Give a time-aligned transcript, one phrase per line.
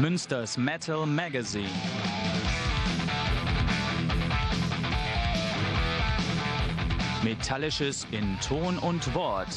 [0.00, 1.68] Münsters Metal Magazine.
[7.22, 9.48] Metallisches in Ton und Wort.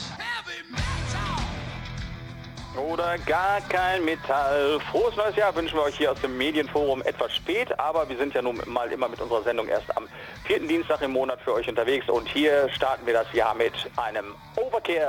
[2.76, 4.82] Oder gar kein Metall.
[4.92, 8.34] Frohes neues Jahr wünschen wir euch hier aus dem Medienforum etwas spät, aber wir sind
[8.34, 10.10] ja nun mal immer mit unserer Sendung erst am
[10.44, 14.36] vierten Dienstag im Monat für euch unterwegs und hier starten wir das Jahr mit einem
[14.58, 15.08] Overkill.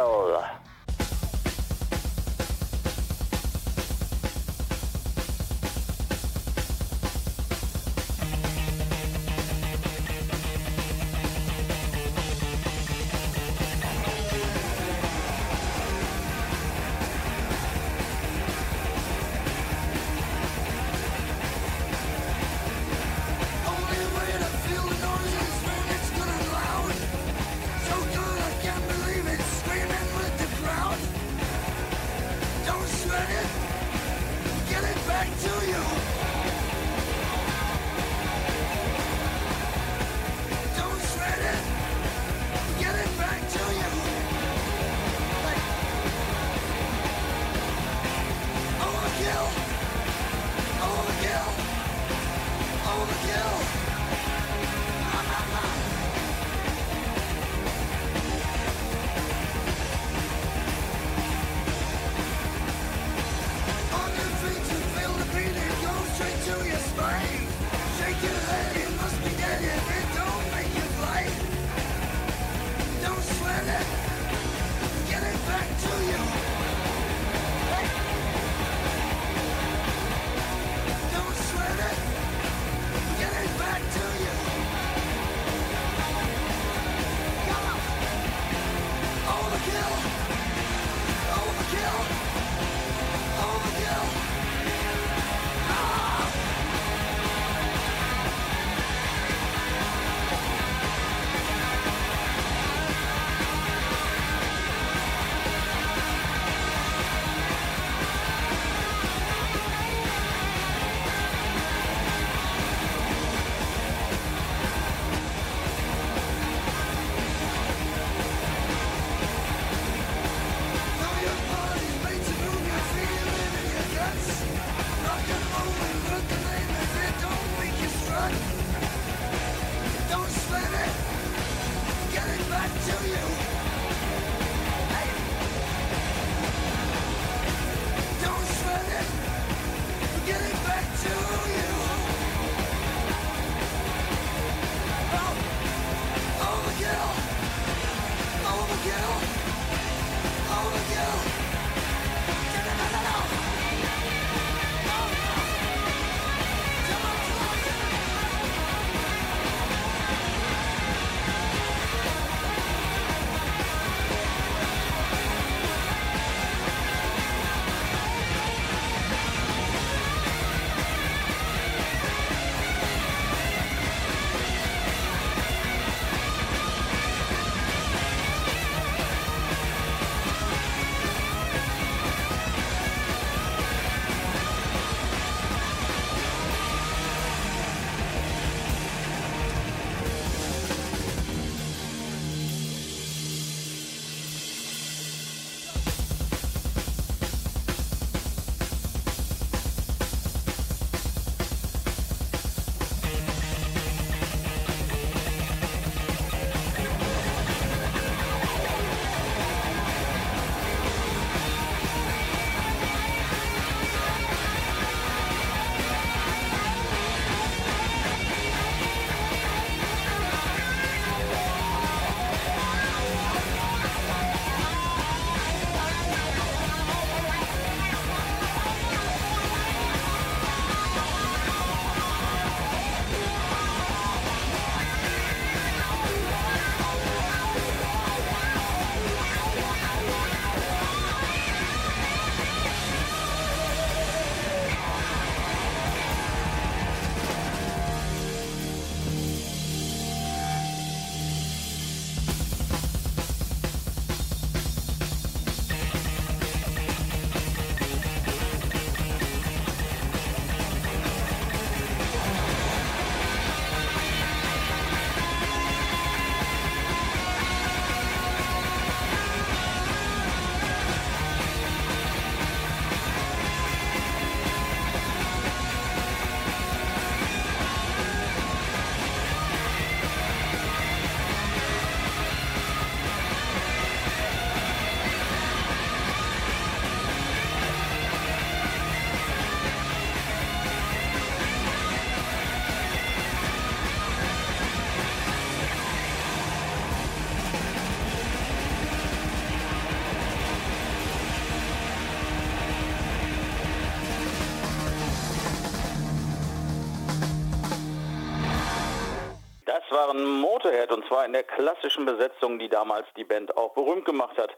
[310.64, 314.57] Motorhead und zwar in der klassischen Besetzung, die damals die Band auch berühmt gemacht hat.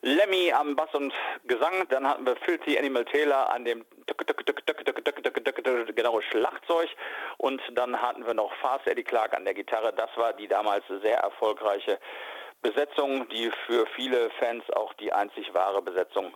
[0.00, 1.12] Lemmy am Bass und
[1.44, 3.84] Gesang, dann hatten wir Filthy Animal Taylor an dem
[5.94, 6.88] genau Schlagzeug
[7.36, 9.92] und dann hatten wir noch Fast Eddie Clark an der Gitarre.
[9.92, 11.98] Das war die damals sehr erfolgreiche
[12.62, 16.32] Besetzung, die für viele Fans auch die einzig wahre Besetzung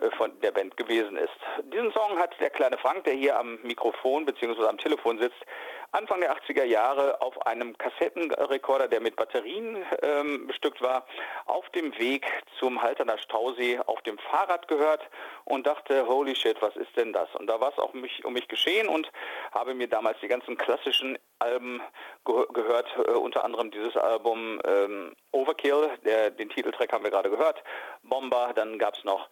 [0.00, 1.32] äh, von der Band gewesen ist.
[1.64, 4.66] Diesen Song hat der kleine Frank, der hier am Mikrofon bzw.
[4.66, 5.44] am Telefon sitzt,
[5.94, 11.04] Anfang der 80er Jahre auf einem Kassettenrekorder, der mit Batterien ähm, bestückt war,
[11.44, 12.26] auf dem Weg
[12.58, 15.02] zum Halterner Stausee auf dem Fahrrad gehört
[15.44, 17.28] und dachte, holy shit, was ist denn das?
[17.34, 19.12] Und da war es auch mich, um mich geschehen und
[19.52, 21.82] habe mir damals die ganzen klassischen Alben
[22.24, 27.28] ge gehört, äh, unter anderem dieses Album ähm, Overkill, der, den Titeltrack haben wir gerade
[27.28, 27.62] gehört,
[28.02, 29.28] Bomber, dann gab es noch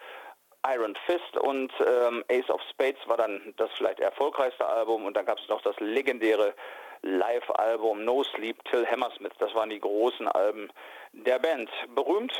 [0.66, 5.24] Iron Fist und ähm, Ace of Spades war dann das vielleicht erfolgreichste Album und dann
[5.24, 6.54] gab es noch das legendäre
[7.02, 9.32] Live-Album No Sleep Till Hammersmith.
[9.38, 10.70] Das waren die großen Alben
[11.12, 11.70] der Band.
[11.94, 12.32] Berühmt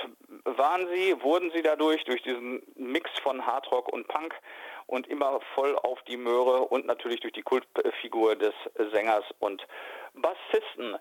[0.44, 4.34] waren sie, wurden sie dadurch, durch diesen Mix von Hardrock und Punk
[4.87, 8.55] und immer voll auf die Möhre und natürlich durch die Kultfigur des
[8.93, 9.67] Sängers und
[10.14, 10.96] Bassisten.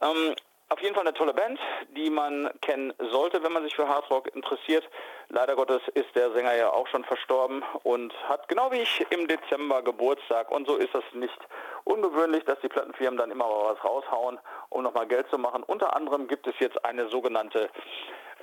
[0.00, 0.34] Ähm,
[0.68, 1.58] auf jeden Fall eine tolle Band,
[1.96, 4.88] die man kennen sollte, wenn man sich für Hardrock interessiert.
[5.28, 9.28] Leider Gottes ist der Sänger ja auch schon verstorben und hat genau wie ich im
[9.28, 10.50] Dezember Geburtstag.
[10.50, 11.38] Und so ist es nicht
[11.84, 14.40] ungewöhnlich, dass die Plattenfirmen dann immer was raushauen,
[14.70, 15.62] um nochmal Geld zu machen.
[15.62, 17.68] Unter anderem gibt es jetzt eine sogenannte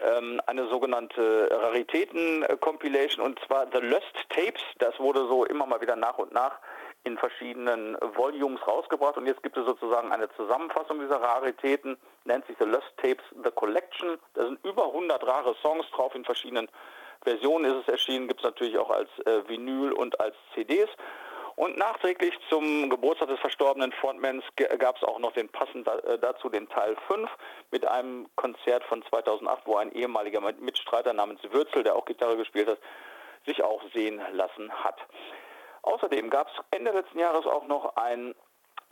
[0.04, 4.62] ähm, eine sogenannte Raritäten-Compilation und zwar The Lost Tapes.
[4.80, 6.60] Das wurde so immer mal wieder nach und nach
[7.04, 12.56] in verschiedenen Volumes rausgebracht und jetzt gibt es sozusagen eine Zusammenfassung dieser Raritäten, nennt sich
[12.60, 14.18] The Lost Tapes The Collection.
[14.36, 16.68] Da sind über 100 rare Songs drauf, in verschiedenen
[17.24, 20.90] Versionen ist es erschienen, gibt es natürlich auch als äh, Vinyl und als CDs.
[21.56, 24.44] Und nachträglich zum Geburtstag des verstorbenen Frontmans
[24.80, 27.30] gab es auch noch den passend äh, dazu den Teil 5
[27.72, 32.68] mit einem Konzert von 2008, wo ein ehemaliger Mitstreiter namens Würzel, der auch Gitarre gespielt
[32.68, 32.80] hat,
[33.46, 34.98] sich auch sehen lassen hat.
[35.84, 38.36] Außerdem gab es Ende letzten Jahres auch noch ein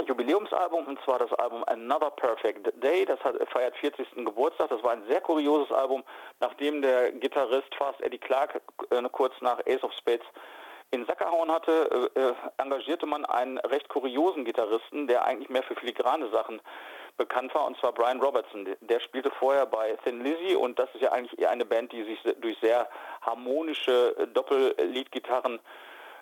[0.05, 3.05] Jubiläumsalbum, und zwar das Album Another Perfect Day.
[3.05, 4.25] Das hat, feiert 40.
[4.25, 4.69] Geburtstag.
[4.69, 6.03] Das war ein sehr kurioses Album,
[6.39, 10.25] nachdem der Gitarrist Fast Eddie Clark äh, kurz nach Ace of Spades
[10.91, 15.63] in Sack gehauen hatte, äh, äh, engagierte man einen recht kuriosen Gitarristen, der eigentlich mehr
[15.63, 16.62] für filigrane Sachen
[17.17, 18.67] bekannt war, und zwar Brian Robertson.
[18.81, 22.19] Der spielte vorher bei Thin Lizzy und das ist ja eigentlich eine Band, die sich
[22.39, 22.89] durch sehr
[23.22, 25.60] harmonische äh, Doppelleadgitarren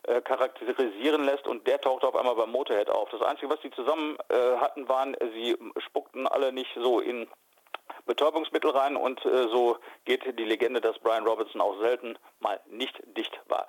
[0.08, 3.10] äh, charakterisieren lässt und der tauchte auf einmal beim Motorhead auf.
[3.10, 7.28] Das Einzige, was sie zusammen äh, hatten, waren, sie spuckten alle nicht so in
[8.06, 12.98] Betäubungsmittel rein und äh, so geht die Legende, dass Brian Robertson auch selten mal nicht
[13.18, 13.68] dicht war.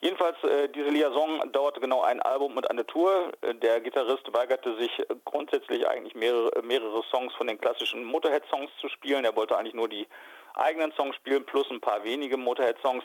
[0.00, 3.32] Jedenfalls, äh, diese Liaison dauerte genau ein Album und eine Tour.
[3.42, 9.24] Der Gitarrist weigerte sich grundsätzlich eigentlich mehrere, mehrere Songs von den klassischen Motorhead-Songs zu spielen.
[9.24, 10.06] Er wollte eigentlich nur die
[10.54, 13.04] eigenen Songs spielen, plus ein paar wenige Motorhead-Songs.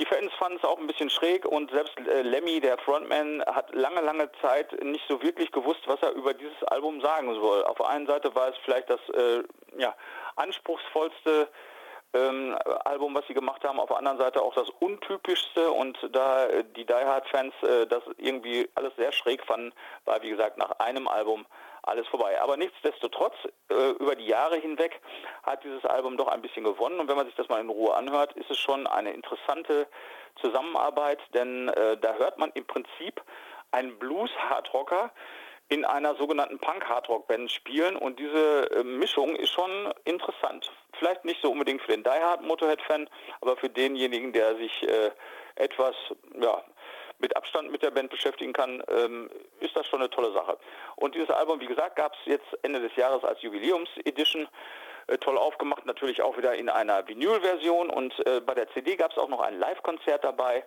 [0.00, 3.72] Die Fans fanden es auch ein bisschen schräg und selbst äh, Lemmy, der Frontman, hat
[3.74, 7.62] lange, lange Zeit nicht so wirklich gewusst, was er über dieses Album sagen soll.
[7.64, 9.44] Auf der einen Seite war es vielleicht das äh,
[9.78, 9.94] ja,
[10.34, 11.48] anspruchsvollste
[12.12, 16.46] ähm, Album, was sie gemacht haben, auf der anderen Seite auch das untypischste und da
[16.76, 19.72] die Die Hard Fans äh, das irgendwie alles sehr schräg fanden,
[20.06, 21.46] war wie gesagt nach einem Album
[21.86, 22.40] alles vorbei.
[22.40, 23.34] Aber nichtsdestotrotz,
[23.70, 25.00] äh, über die Jahre hinweg
[25.42, 27.00] hat dieses Album doch ein bisschen gewonnen.
[27.00, 29.86] Und wenn man sich das mal in Ruhe anhört, ist es schon eine interessante
[30.36, 33.22] Zusammenarbeit, denn äh, da hört man im Prinzip
[33.70, 35.12] einen Blues-Hardrocker
[35.68, 40.70] in einer sogenannten Punk-Hardrock-Band spielen und diese äh, Mischung ist schon interessant.
[40.98, 43.08] Vielleicht nicht so unbedingt für den Die Hard Motorhead-Fan,
[43.40, 45.10] aber für denjenigen, der sich äh,
[45.56, 45.94] etwas
[46.40, 46.62] ja,
[47.24, 50.58] mit Abstand mit der Band beschäftigen kann, ähm, ist das schon eine tolle Sache.
[50.96, 54.46] Und dieses Album, wie gesagt, gab es jetzt Ende des Jahres als Jubiläums-Edition.
[55.06, 59.10] Äh, toll aufgemacht, natürlich auch wieder in einer Vinyl-Version und äh, bei der CD gab
[59.12, 60.64] es auch noch ein Live-Konzert dabei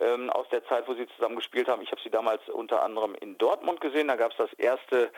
[0.00, 1.82] ähm, aus der Zeit, wo sie zusammen gespielt haben.
[1.82, 5.10] Ich habe sie damals unter anderem in Dortmund gesehen, da gab es das erste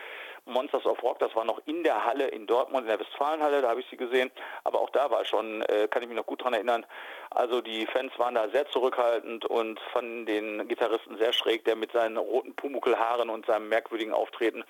[0.46, 3.68] Monsters of Rock, das war noch in der Halle in Dortmund, in der Westfalenhalle, da
[3.68, 4.30] habe ich sie gesehen.
[4.64, 6.86] Aber auch da war schon, äh, kann ich mich noch gut dran erinnern,
[7.30, 11.92] also die Fans waren da sehr zurückhaltend und fanden den Gitarristen sehr schräg, der mit
[11.92, 14.64] seinen roten Pumukelhaaren und seinem merkwürdigen Auftreten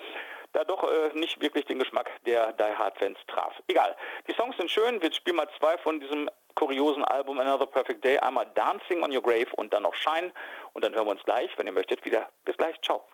[0.56, 3.52] da doch äh, nicht wirklich den Geschmack der Die Hard Fans traf.
[3.68, 3.95] Egal.
[4.26, 5.00] Die Songs sind schön.
[5.02, 8.18] Wir spielen mal zwei von diesem kuriosen Album Another Perfect Day.
[8.18, 10.33] Einmal Dancing on Your Grave und dann noch Shine.
[10.73, 12.28] Und dann hören wir uns gleich, wenn ihr möchtet, wieder.
[12.45, 12.80] Bis gleich.
[12.80, 13.04] Ciao.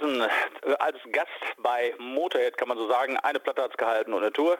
[0.00, 3.16] Robertson äh, als Gast bei Motorhead, kann man so sagen.
[3.18, 4.58] Eine Platte hat es gehalten und eine Tour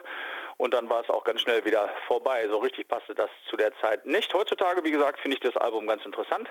[0.61, 2.47] und dann war es auch ganz schnell wieder vorbei.
[2.47, 4.31] So richtig passte das zu der Zeit nicht.
[4.31, 6.47] Heutzutage, wie gesagt, finde ich das Album ganz interessant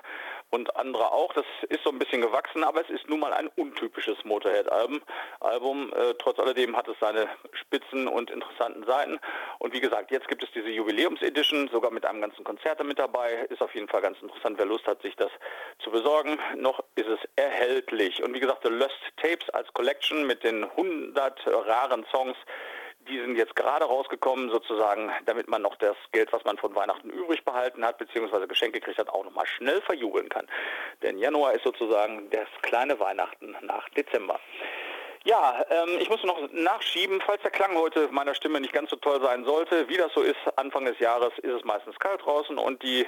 [0.50, 1.32] und andere auch.
[1.32, 5.00] Das ist so ein bisschen gewachsen, aber es ist nun mal ein untypisches Motorhead-Album.
[5.38, 9.20] Album, äh, trotz alledem hat es seine spitzen und interessanten Seiten.
[9.60, 13.46] Und wie gesagt, jetzt gibt es diese Jubiläums-Edition, sogar mit einem ganzen Konzert mit dabei.
[13.48, 15.30] Ist auf jeden Fall ganz interessant, wer Lust hat, sich das
[15.78, 16.36] zu besorgen.
[16.56, 18.20] Noch ist es erhältlich.
[18.24, 22.36] Und wie gesagt, The Lost Tapes als Collection mit den 100 raren Songs
[23.10, 27.10] die sind jetzt gerade rausgekommen, sozusagen, damit man noch das Geld, was man von Weihnachten
[27.10, 30.46] übrig behalten hat, beziehungsweise Geschenke gekriegt hat, auch nochmal schnell verjubeln kann.
[31.02, 34.38] Denn Januar ist sozusagen das kleine Weihnachten nach Dezember.
[35.24, 38.96] Ja, ähm, ich muss noch nachschieben, falls der Klang heute meiner Stimme nicht ganz so
[38.96, 39.88] toll sein sollte.
[39.88, 43.06] Wie das so ist, Anfang des Jahres ist es meistens kalt draußen und die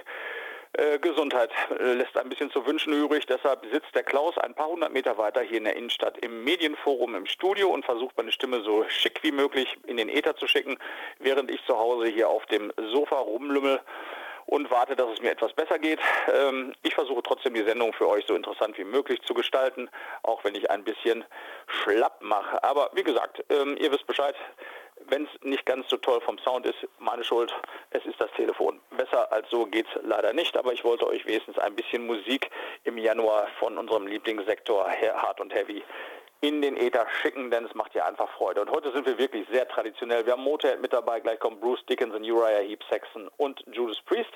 [0.75, 3.27] äh, Gesundheit äh, lässt ein bisschen zu wünschen übrig.
[3.27, 7.15] Deshalb sitzt der Klaus ein paar hundert Meter weiter hier in der Innenstadt im Medienforum
[7.15, 10.79] im Studio und versucht meine Stimme so schick wie möglich in den Äther zu schicken,
[11.19, 13.81] während ich zu Hause hier auf dem Sofa rumlümmel
[14.47, 16.01] und warte, dass es mir etwas besser geht.
[16.33, 19.89] Ähm, ich versuche trotzdem die Sendung für euch so interessant wie möglich zu gestalten,
[20.23, 21.25] auch wenn ich ein bisschen
[21.67, 22.63] schlapp mache.
[22.65, 24.35] Aber wie gesagt, ähm, ihr wisst Bescheid,
[25.09, 27.55] wenn es nicht ganz so toll vom Sound ist, meine Schuld,
[27.91, 28.81] es ist das Telefon.
[28.97, 32.51] Besser als so geht es leider nicht, aber ich wollte euch wenigstens ein bisschen Musik
[32.85, 35.83] im Januar von unserem Lieblingssektor Hard und Heavy
[36.43, 38.63] in den Äther schicken, denn es macht ja einfach Freude.
[38.63, 40.27] Und heute sind wir wirklich sehr traditionell.
[40.27, 44.33] Wir haben Motorhead mit dabei, gleich kommen Bruce Dickinson, Uriah Heep, Saxon und Judas Priest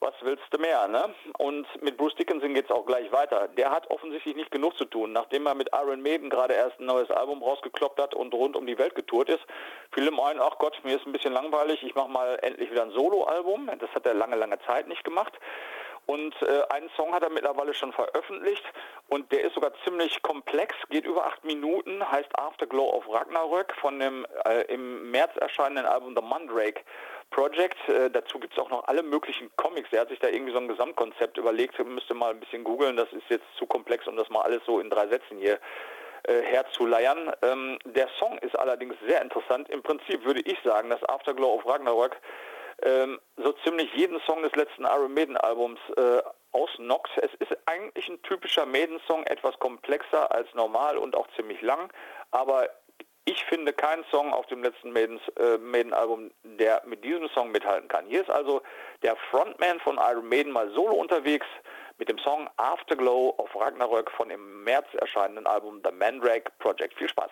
[0.00, 1.14] was willst du mehr, ne?
[1.38, 3.48] Und mit Bruce Dickinson geht es auch gleich weiter.
[3.48, 5.12] Der hat offensichtlich nicht genug zu tun.
[5.12, 8.66] Nachdem er mit Iron Maiden gerade erst ein neues Album rausgekloppt hat und rund um
[8.66, 9.44] die Welt getourt ist,
[9.92, 12.82] fiel ihm ein, ach Gott, mir ist ein bisschen langweilig, ich mache mal endlich wieder
[12.82, 13.70] ein Soloalbum.
[13.78, 15.32] Das hat er lange, lange Zeit nicht gemacht.
[16.06, 18.62] Und äh, einen Song hat er mittlerweile schon veröffentlicht
[19.08, 23.98] und der ist sogar ziemlich komplex, geht über acht Minuten, heißt Afterglow of Ragnarök von
[23.98, 26.80] dem äh, im März erscheinenden Album The Mandrake
[27.30, 27.76] Project.
[27.88, 29.92] Äh, dazu gibt es auch noch alle möglichen Comics.
[29.92, 33.12] Er hat sich da irgendwie so ein Gesamtkonzept überlegt, müsste mal ein bisschen googeln, das
[33.12, 35.58] ist jetzt zu komplex, um das mal alles so in drei Sätzen hier
[36.24, 37.32] äh, herzuleiern.
[37.42, 39.68] Ähm, der Song ist allerdings sehr interessant.
[39.70, 42.16] Im Prinzip würde ich sagen, dass Afterglow of Ragnarök
[42.82, 47.10] ähm, so ziemlich jeden Song des letzten Iron Maiden Albums äh, ausnockt.
[47.16, 51.92] Es ist eigentlich ein typischer Maiden-Song, etwas komplexer als normal und auch ziemlich lang,
[52.30, 52.68] aber
[53.26, 58.06] ich finde keinen Song auf dem letzten äh, Maiden-Album, der mit diesem Song mithalten kann.
[58.06, 58.62] Hier ist also
[59.02, 61.46] der Frontman von Iron Maiden mal solo unterwegs
[61.98, 66.94] mit dem Song Afterglow of Ragnarök von im März erscheinenden Album The Mandrake Project.
[66.94, 67.30] Viel Spaß!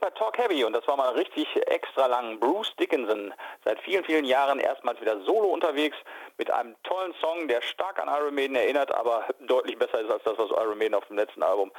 [0.00, 2.40] Bei Talk Heavy und das war mal richtig extra lang.
[2.40, 3.32] Bruce Dickinson,
[3.64, 5.96] seit vielen, vielen Jahren erstmals wieder solo unterwegs
[6.38, 10.22] mit einem tollen Song, der stark an Iron Maiden erinnert, aber deutlich besser ist als
[10.24, 11.70] das, was Iron Maiden auf dem letzten Album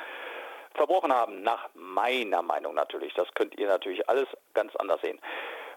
[0.76, 1.42] verbrochen haben.
[1.42, 3.14] Nach meiner Meinung natürlich.
[3.16, 5.20] Das könnt ihr natürlich alles ganz anders sehen.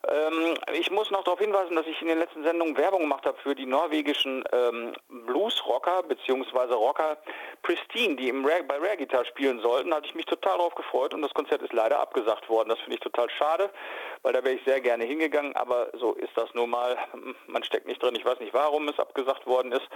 [0.08, 3.38] Ähm, ich muss noch darauf hinweisen, dass ich in den letzten Sendungen Werbung gemacht habe
[3.42, 6.74] für die norwegischen ähm, Blues-Rocker bzw.
[6.74, 7.18] Rocker
[7.62, 9.90] Pristine, die im Rare, bei Rare Guitar spielen sollten.
[9.90, 12.68] Da hatte ich mich total darauf gefreut und das Konzert ist leider abgesagt worden.
[12.68, 13.70] Das finde ich total schade,
[14.24, 16.96] weil da wäre ich sehr gerne hingegangen, aber so ist das nun mal.
[17.46, 18.16] Man steckt nicht drin.
[18.16, 19.86] Ich weiß nicht, warum es abgesagt worden ist,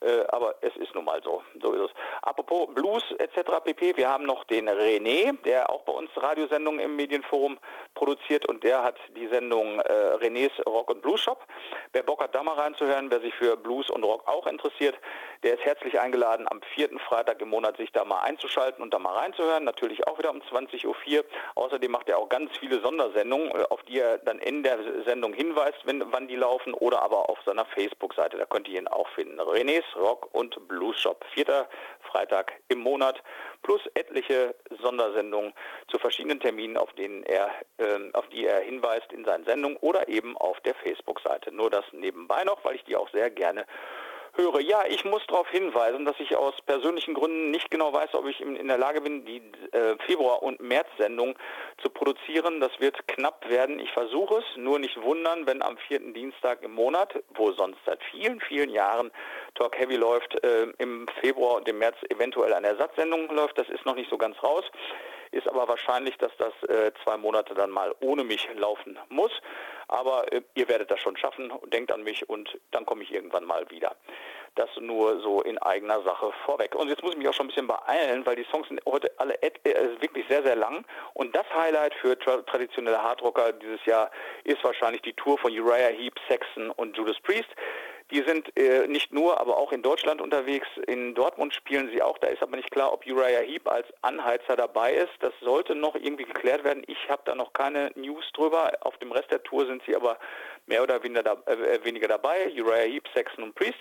[0.00, 1.42] äh, aber es ist nun mal so.
[1.62, 1.90] So ist es.
[2.22, 3.62] Apropos Blues etc.
[3.64, 3.96] pp.
[3.96, 7.58] Wir haben noch den René, der auch bei uns Radiosendungen im Medienforum
[7.94, 11.46] produziert und der hat die Sendung äh, Renés Rock und Blues Shop.
[11.92, 14.96] Wer Bock hat, da mal reinzuhören, wer sich für Blues und Rock auch interessiert,
[15.44, 18.98] der ist herzlich eingeladen, am vierten Freitag im Monat sich da mal einzuschalten und da
[18.98, 19.62] mal reinzuhören.
[19.62, 21.24] Natürlich auch wieder um 20.04 Uhr.
[21.54, 25.34] Außerdem macht er auch ganz viele Sondersendungen, äh, auf die er dann in der Sendung
[25.34, 28.38] hinweist, wenn, wann die laufen oder aber auf seiner Facebook-Seite.
[28.38, 29.38] Da könnt ihr ihn auch finden.
[29.38, 31.22] Renés Rock und Blues Shop.
[31.34, 31.68] Vierter
[32.00, 33.22] Freitag im Monat
[33.62, 35.52] plus etliche Sondersendungen
[35.88, 40.08] zu verschiedenen Terminen, auf denen er, äh, auf die er hinweist in seinen Sendungen oder
[40.08, 41.52] eben auf der Facebook-Seite.
[41.52, 43.66] Nur das nebenbei noch, weil ich die auch sehr gerne
[44.36, 44.60] höre.
[44.60, 48.40] Ja, ich muss darauf hinweisen, dass ich aus persönlichen Gründen nicht genau weiß, ob ich
[48.40, 51.36] in der Lage bin, die äh, Februar- und März-Sendung
[51.82, 52.60] zu produzieren.
[52.60, 53.78] Das wird knapp werden.
[53.78, 58.02] Ich versuche es, nur nicht wundern, wenn am vierten Dienstag im Monat, wo sonst seit
[58.04, 59.10] vielen, vielen Jahren
[59.54, 63.58] Talk Heavy läuft, äh, im Februar und im März eventuell eine Ersatzsendung läuft.
[63.58, 64.64] Das ist noch nicht so ganz raus
[65.30, 69.32] ist aber wahrscheinlich, dass das äh, zwei Monate dann mal ohne mich laufen muss.
[69.88, 73.44] Aber äh, ihr werdet das schon schaffen, denkt an mich und dann komme ich irgendwann
[73.44, 73.94] mal wieder.
[74.54, 76.74] Das nur so in eigener Sache vorweg.
[76.74, 79.12] Und jetzt muss ich mich auch schon ein bisschen beeilen, weil die Songs sind heute
[79.18, 79.52] alle äh,
[80.00, 80.84] wirklich sehr, sehr lang.
[81.14, 84.10] Und das Highlight für tra traditionelle Hardrocker dieses Jahr
[84.44, 87.48] ist wahrscheinlich die Tour von Uriah Heep, Saxon und Judas Priest.
[88.12, 90.68] Die sind äh, nicht nur, aber auch in Deutschland unterwegs.
[90.86, 92.18] In Dortmund spielen sie auch.
[92.18, 95.12] Da ist aber nicht klar, ob Uriah Heep als Anheizer dabei ist.
[95.20, 96.84] Das sollte noch irgendwie geklärt werden.
[96.86, 98.72] Ich habe da noch keine News drüber.
[98.80, 100.18] Auf dem Rest der Tour sind sie aber
[100.66, 102.52] mehr oder weniger, da, äh, weniger dabei.
[102.56, 103.78] Uriah Heep, Saxon und Priest.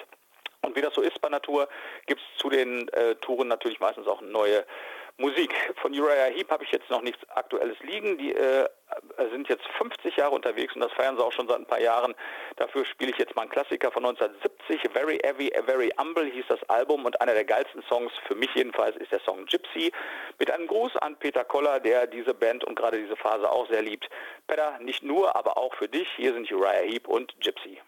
[0.61, 1.69] Und wie das so ist bei Natur,
[2.07, 4.65] gibt es zu den äh, Touren natürlich meistens auch neue
[5.17, 5.53] Musik.
[5.81, 8.17] Von Uriah Heep habe ich jetzt noch nichts Aktuelles liegen.
[8.17, 8.67] Die äh,
[9.31, 12.13] sind jetzt 50 Jahre unterwegs und das feiern sie auch schon seit ein paar Jahren.
[12.57, 14.91] Dafür spiele ich jetzt mal einen Klassiker von 1970.
[14.91, 18.97] Very Heavy, Very Humble hieß das Album und einer der geilsten Songs, für mich jedenfalls,
[18.97, 19.91] ist der Song Gypsy.
[20.37, 23.81] Mit einem Gruß an Peter Koller, der diese Band und gerade diese Phase auch sehr
[23.81, 24.09] liebt.
[24.47, 26.09] Peter, nicht nur, aber auch für dich.
[26.17, 27.79] Hier sind Uriah Heep und Gypsy.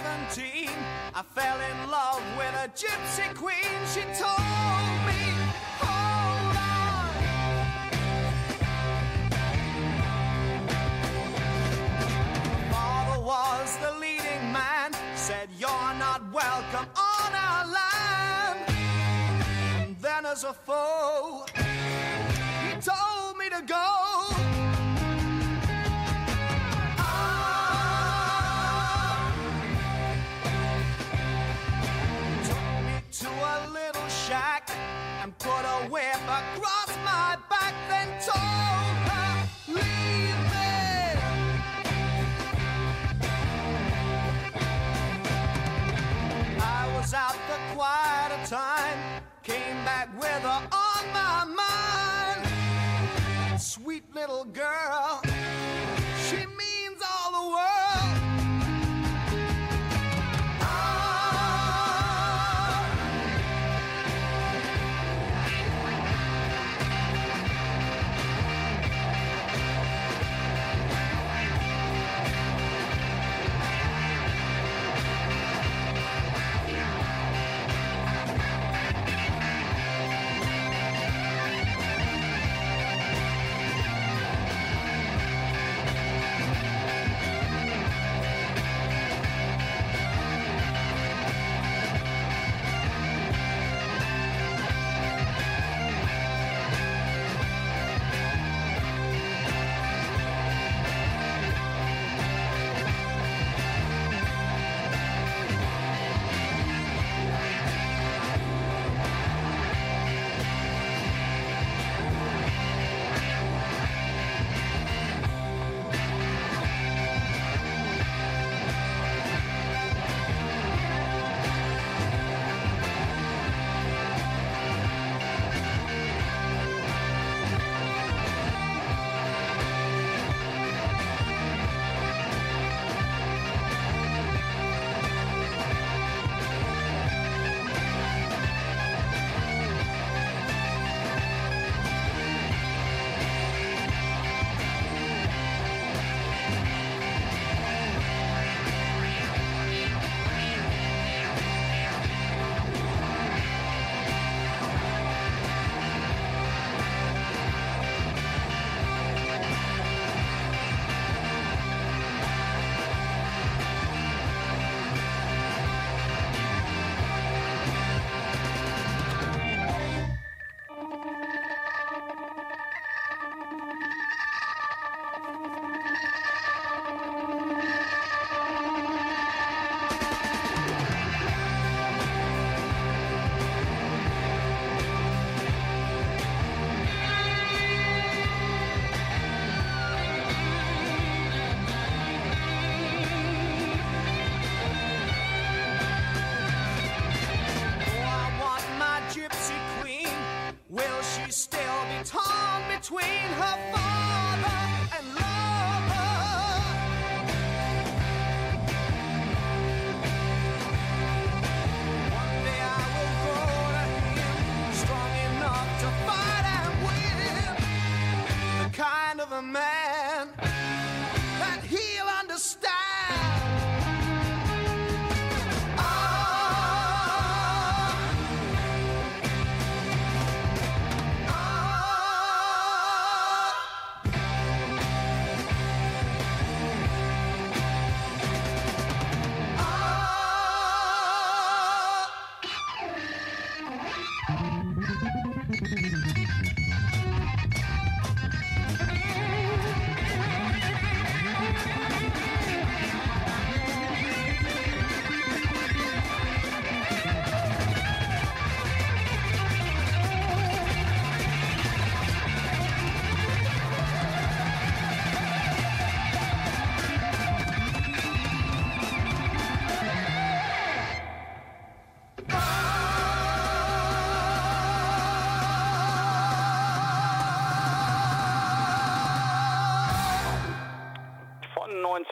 [0.00, 3.80] I fell in love with a gypsy queen.
[3.92, 4.38] She told
[5.08, 5.34] me,
[5.82, 7.10] hold on.
[12.70, 18.60] Father was the leading man, said, You're not welcome on our land.
[19.80, 20.52] And then, as a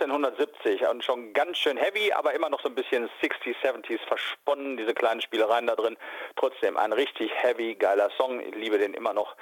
[0.07, 4.77] 1970 und schon ganz schön heavy, aber immer noch so ein bisschen 60s, 70s versponnen,
[4.77, 5.97] diese kleinen Spielereien da drin.
[6.37, 8.41] Trotzdem ein richtig heavy, geiler Song.
[8.41, 9.35] Ich liebe den immer noch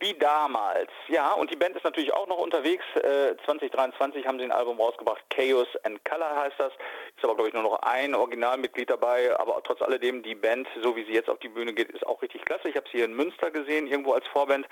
[0.00, 0.90] wie damals.
[1.08, 2.84] Ja, und die Band ist natürlich auch noch unterwegs.
[2.96, 6.72] Äh, 2023 haben sie ein Album rausgebracht, Chaos and Color heißt das.
[7.16, 10.96] Ist aber, glaube ich, nur noch ein Originalmitglied dabei, aber trotz alledem, die Band, so
[10.96, 12.70] wie sie jetzt auf die Bühne geht, ist auch richtig klasse.
[12.70, 14.66] Ich habe sie hier in Münster gesehen, irgendwo als Vorband.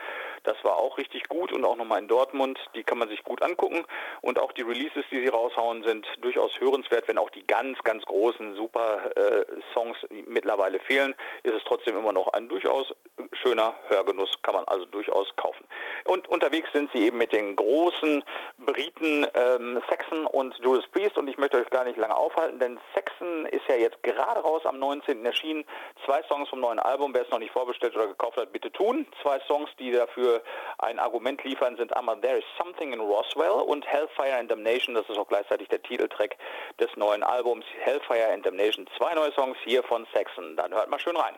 [0.45, 2.59] Das war auch richtig gut und auch nochmal in Dortmund.
[2.75, 3.85] Die kann man sich gut angucken.
[4.23, 8.03] Und auch die Releases, die sie raushauen, sind durchaus hörenswert, wenn auch die ganz, ganz
[8.07, 12.95] großen, super äh, Songs mittlerweile fehlen, ist es trotzdem immer noch ein durchaus
[13.43, 14.87] schöner Hörgenuss, kann man also
[15.19, 15.65] durchaus kaufen.
[16.05, 18.23] Und unterwegs sind sie eben mit den großen
[18.59, 22.79] Briten ähm, Saxon und Judas Priest und ich möchte euch gar nicht lange aufhalten, denn
[22.95, 25.25] Saxon ist ja jetzt gerade raus am 19.
[25.25, 25.65] erschienen.
[26.05, 29.07] Zwei Songs vom neuen Album, wer es noch nicht vorbestellt oder gekauft hat, bitte tun.
[29.23, 30.43] Zwei Songs, die dafür
[30.79, 35.09] ein Argument liefern, sind einmal There is Something in Roswell und Hellfire and Damnation, das
[35.09, 36.37] ist auch gleichzeitig der Titeltrack
[36.81, 38.87] des neuen Albums Hellfire and Damnation.
[38.97, 40.57] Zwei neue Songs hier von Saxon.
[40.57, 41.35] Dann hört mal schön rein.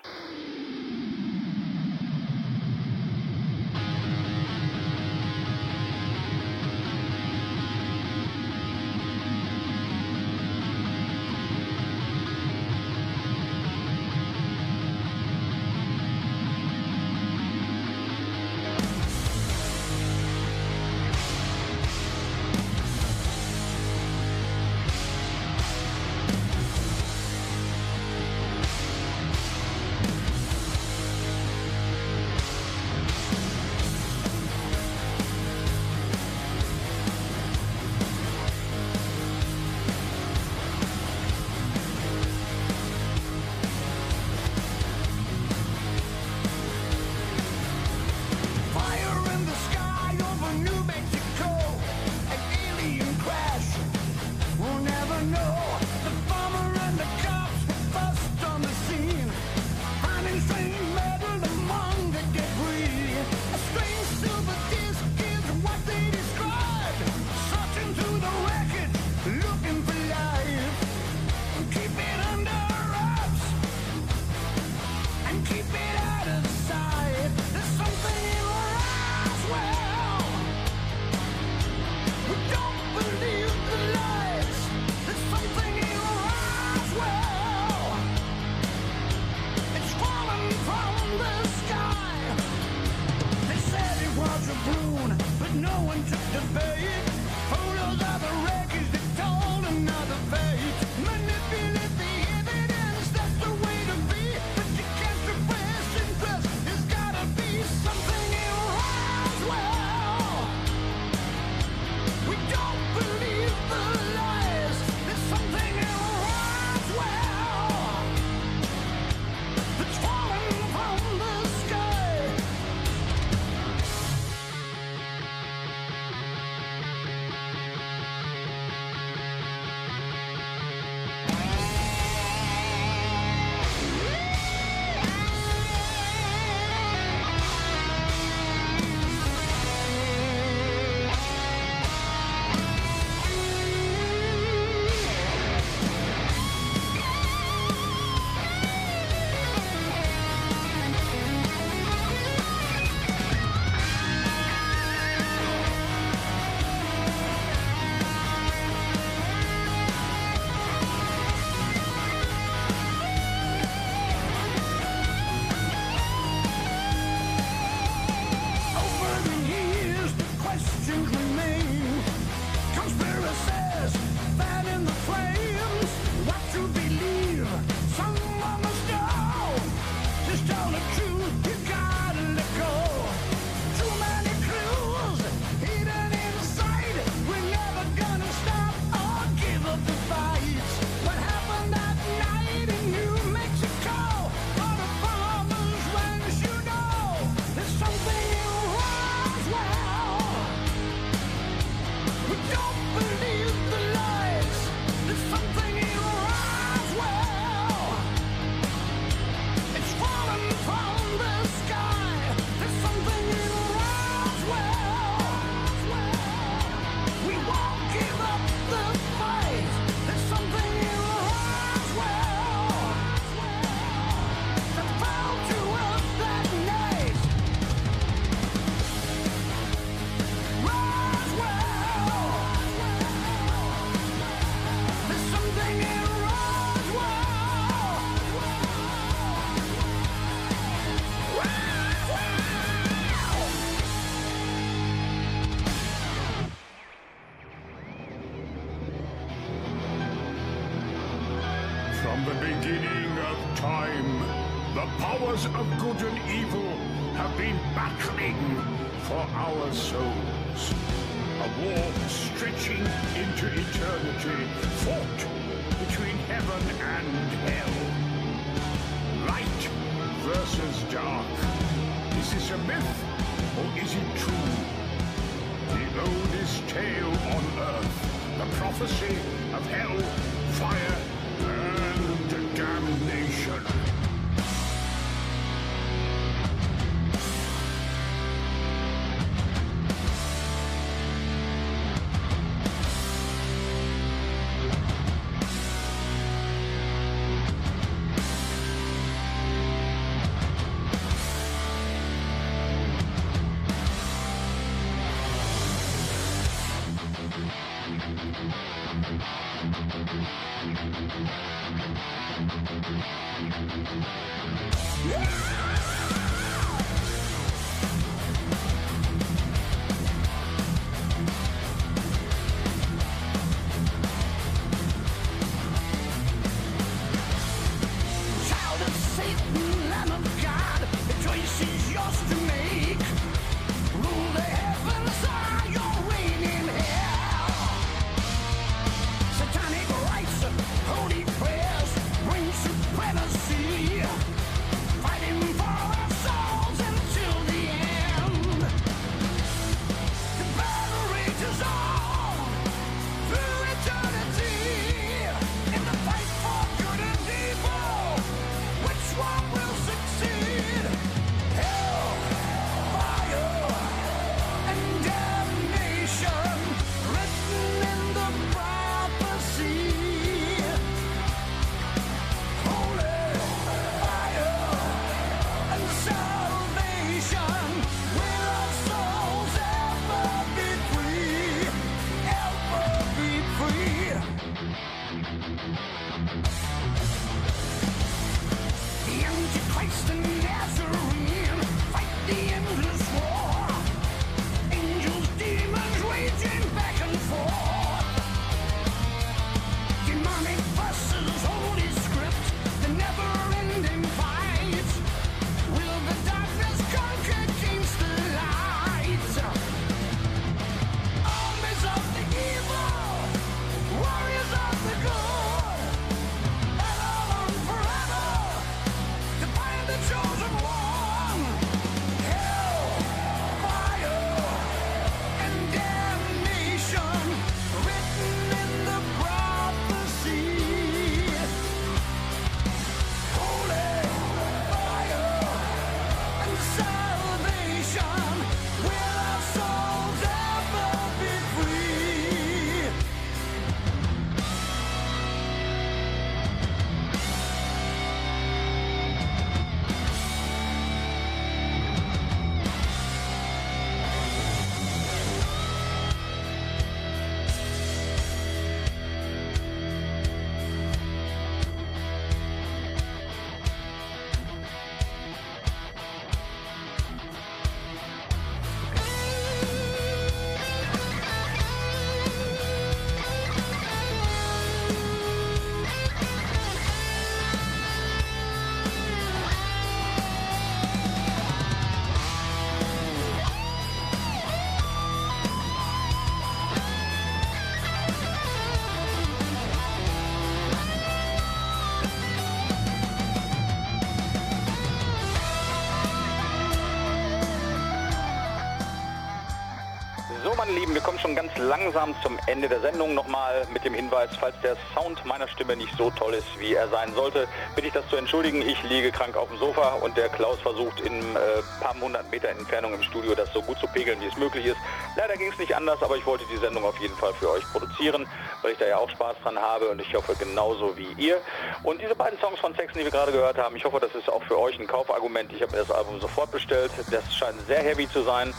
[501.21, 503.14] Schon ganz langsam zum Ende der Sendung.
[503.14, 506.89] Nochmal mit dem Hinweis, falls der Sound meiner Stimme nicht so toll ist, wie er
[506.89, 508.62] sein sollte, bitte ich das zu entschuldigen.
[508.62, 511.39] Ich liege krank auf dem Sofa und der Klaus versucht in äh,
[511.81, 514.77] paar hundert Meter Entfernung im Studio das so gut zu pegeln, wie es möglich ist.
[515.16, 517.64] Leider ging es nicht anders, aber ich wollte die Sendung auf jeden Fall für euch
[517.73, 518.27] produzieren,
[518.62, 521.41] weil ich da ja auch Spaß dran habe und ich hoffe genauso wie ihr.
[521.83, 524.29] Und diese beiden Songs von Saxon, die wir gerade gehört haben, ich hoffe, das ist
[524.29, 525.53] auch für euch ein Kaufargument.
[525.53, 526.91] Ich habe mir das Album sofort bestellt.
[527.11, 528.55] Das scheint sehr heavy zu sein.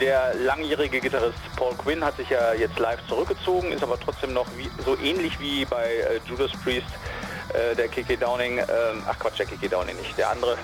[0.00, 4.46] Der langjährige Gitarrist Paul Quinn hat sich ja jetzt live zurückgezogen, ist aber trotzdem noch
[4.56, 6.88] wie, so ähnlich wie bei äh, Judas Priest
[7.54, 10.58] äh, der Kiki Downing, ähm, ach Quatsch, der Kiki Downing nicht, der andere,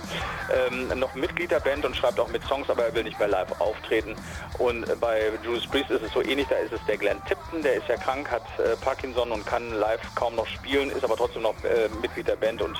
[0.53, 3.28] ähm, noch Mitglied der Band und schreibt auch mit Songs, aber er will nicht mehr
[3.28, 4.16] live auftreten.
[4.59, 7.62] Und äh, bei Judas Priest ist es so ähnlich, da ist es der Glenn Tipton,
[7.62, 11.16] der ist ja krank, hat äh, Parkinson und kann live kaum noch spielen, ist aber
[11.16, 12.76] trotzdem noch äh, Mitglied der Band und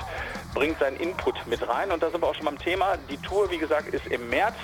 [0.53, 1.91] bringt seinen Input mit rein.
[1.91, 2.97] Und da sind wir auch schon beim Thema.
[3.09, 4.55] Die Tour, wie gesagt, ist im März.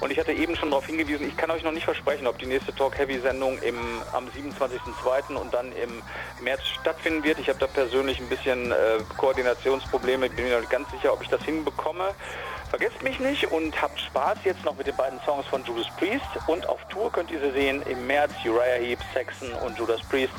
[0.00, 2.46] Und ich hatte eben schon darauf hingewiesen, ich kann euch noch nicht versprechen, ob die
[2.46, 3.76] nächste Talk Heavy Sendung im,
[4.12, 5.34] am 27.02.
[5.34, 6.02] und dann im
[6.42, 7.38] März stattfinden wird.
[7.38, 10.28] Ich habe da persönlich ein bisschen äh, Koordinationsprobleme.
[10.30, 12.14] Bin mir noch nicht ganz sicher, ob ich das hinbekomme.
[12.70, 16.26] Vergesst mich nicht und habt Spaß jetzt noch mit den beiden Songs von Judas Priest.
[16.48, 20.34] Und auf Tour könnt ihr sie sehen im März, Uriah Heep, Saxon und Judas Priest.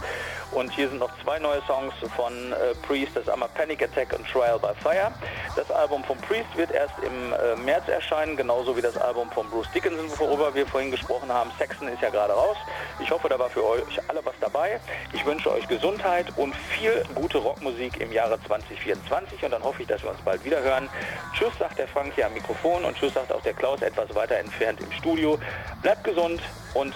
[0.51, 4.25] Und hier sind noch zwei neue Songs von äh, Priest, das einmal Panic Attack und
[4.27, 5.11] Trial by Fire.
[5.55, 9.49] Das Album von Priest wird erst im äh, März erscheinen, genauso wie das Album von
[9.49, 11.51] Bruce Dickinson, worüber wir vorhin gesprochen haben.
[11.59, 12.55] Saxon ist ja gerade raus.
[12.99, 14.79] Ich hoffe, da war für euch alle was dabei.
[15.13, 19.87] Ich wünsche euch Gesundheit und viel gute Rockmusik im Jahre 2024 und dann hoffe ich,
[19.87, 20.89] dass wir uns bald wieder hören.
[21.33, 24.37] Tschüss, sagt der Frank hier am Mikrofon und tschüss, sagt auch der Klaus etwas weiter
[24.37, 25.37] entfernt im Studio.
[25.83, 26.41] Bleibt gesund
[26.73, 26.93] und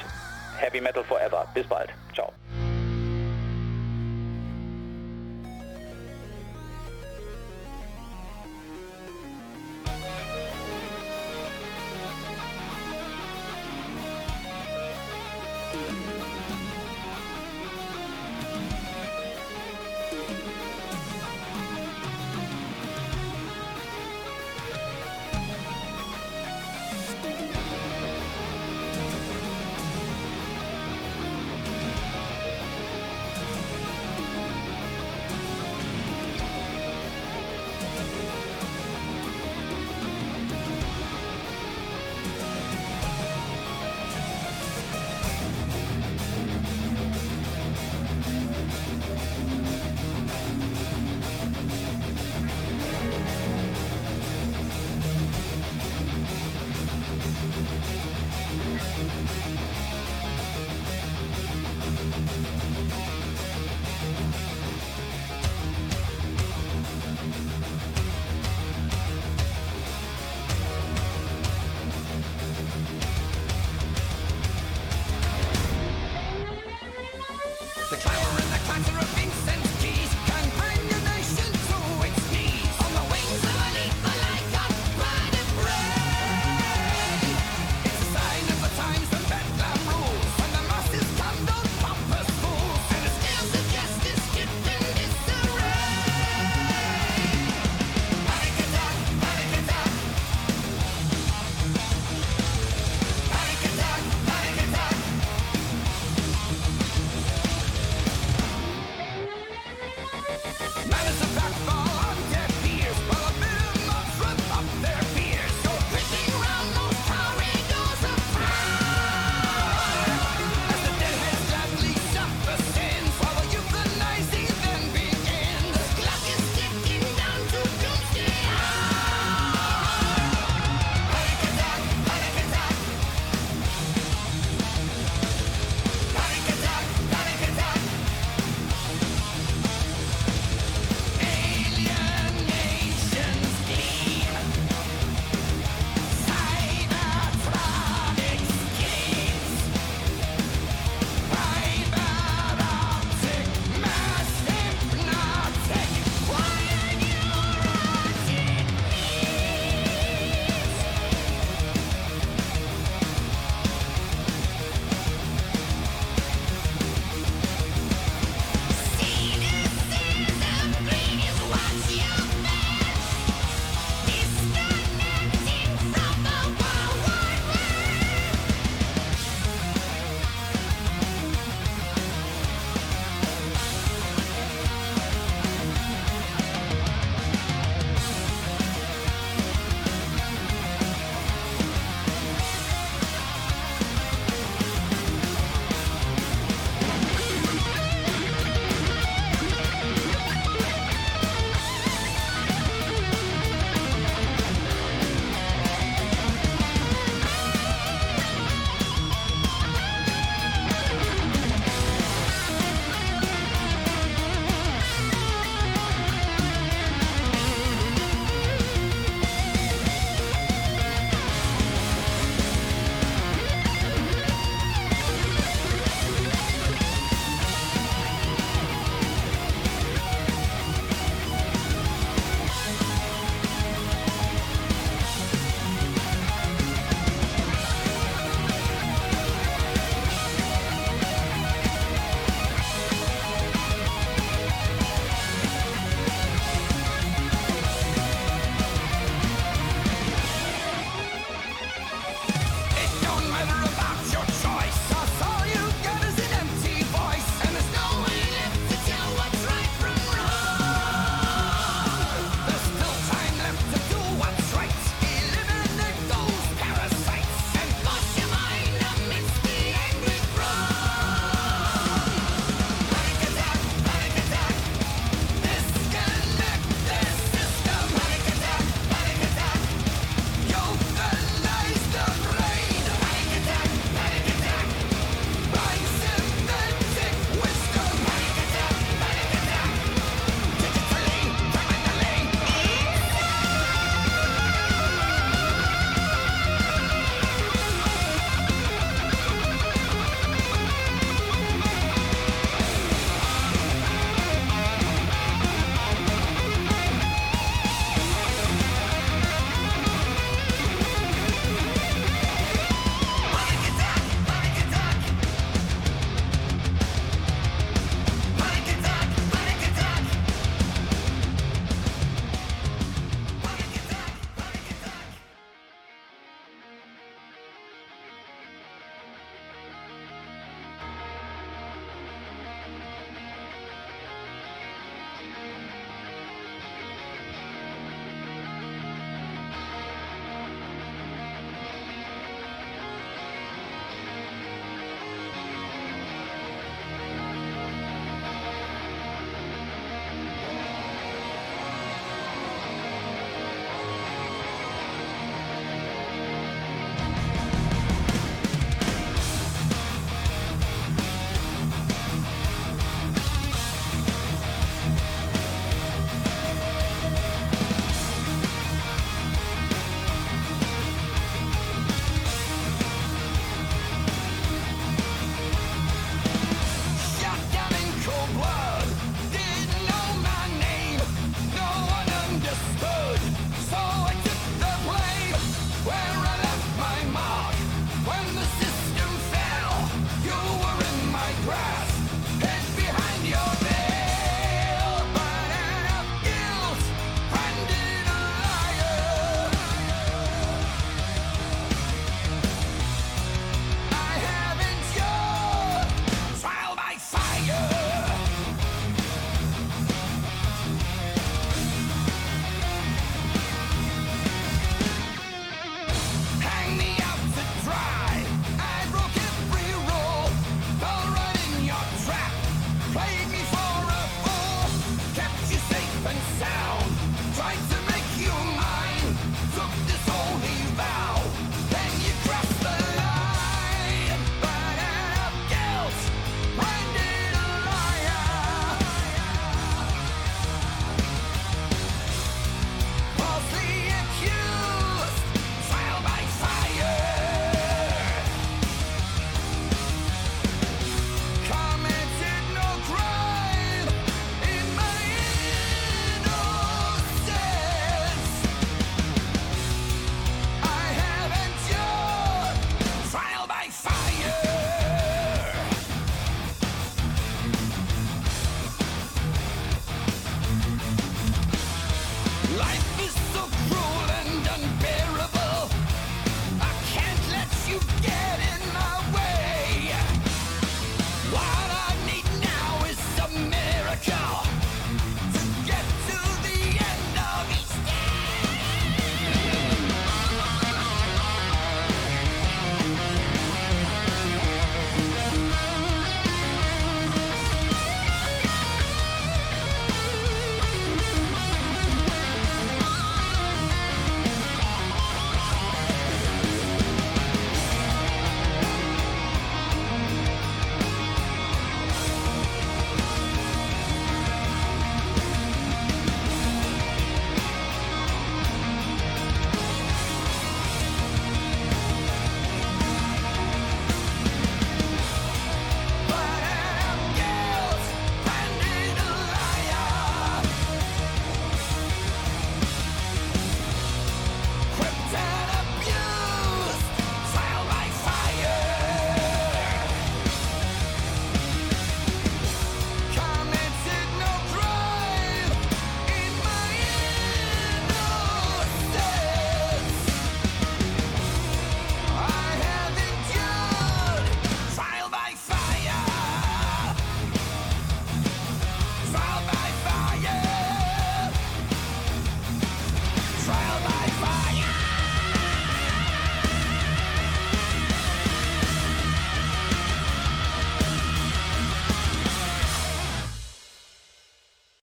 [0.57, 1.47] Heavy Metal Forever.
[1.53, 1.89] Bis bald.
[2.13, 2.33] Ciao.